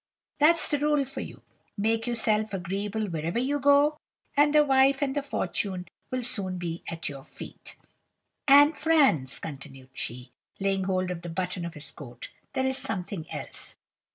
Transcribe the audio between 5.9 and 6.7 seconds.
will soon